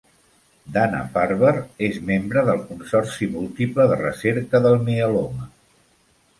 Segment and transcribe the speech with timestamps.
[0.77, 1.51] Dana-Farber
[1.89, 5.51] és membre del Consorci múltiple de recerca del mieloma.